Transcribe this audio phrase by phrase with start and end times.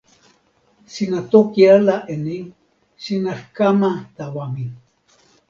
[0.93, 2.37] sina toki ala e ni:
[3.03, 4.65] sina kama tawa mi.